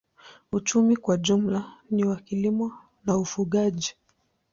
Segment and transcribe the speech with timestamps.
[0.51, 2.73] Uchumi kwa jumla ni wa kilimo
[3.05, 3.95] na ufugaji.